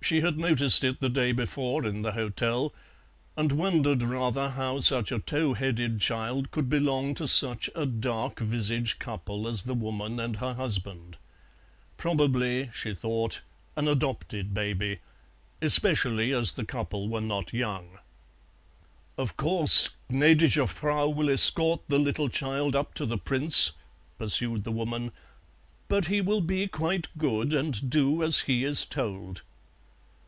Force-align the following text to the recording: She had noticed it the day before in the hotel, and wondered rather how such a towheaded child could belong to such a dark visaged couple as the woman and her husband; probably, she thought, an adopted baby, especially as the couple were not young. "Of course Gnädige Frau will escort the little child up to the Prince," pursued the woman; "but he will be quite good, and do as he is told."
She 0.00 0.22
had 0.22 0.38
noticed 0.38 0.84
it 0.84 1.00
the 1.00 1.10
day 1.10 1.32
before 1.32 1.84
in 1.84 2.00
the 2.00 2.12
hotel, 2.12 2.72
and 3.36 3.52
wondered 3.52 4.02
rather 4.02 4.48
how 4.48 4.80
such 4.80 5.12
a 5.12 5.18
towheaded 5.18 6.00
child 6.00 6.50
could 6.50 6.70
belong 6.70 7.14
to 7.16 7.26
such 7.26 7.68
a 7.74 7.84
dark 7.84 8.40
visaged 8.40 9.00
couple 9.00 9.46
as 9.46 9.64
the 9.64 9.74
woman 9.74 10.18
and 10.18 10.36
her 10.36 10.54
husband; 10.54 11.18
probably, 11.98 12.70
she 12.72 12.94
thought, 12.94 13.42
an 13.76 13.86
adopted 13.86 14.54
baby, 14.54 15.00
especially 15.60 16.32
as 16.32 16.52
the 16.52 16.64
couple 16.64 17.10
were 17.10 17.20
not 17.20 17.52
young. 17.52 17.98
"Of 19.18 19.36
course 19.36 19.90
Gnädige 20.10 20.66
Frau 20.70 21.08
will 21.10 21.28
escort 21.28 21.82
the 21.88 21.98
little 21.98 22.30
child 22.30 22.74
up 22.74 22.94
to 22.94 23.04
the 23.04 23.18
Prince," 23.18 23.72
pursued 24.16 24.64
the 24.64 24.72
woman; 24.72 25.12
"but 25.86 26.06
he 26.06 26.22
will 26.22 26.40
be 26.40 26.66
quite 26.66 27.08
good, 27.18 27.52
and 27.52 27.90
do 27.90 28.22
as 28.22 28.38
he 28.48 28.64
is 28.64 28.86
told." 28.86 29.42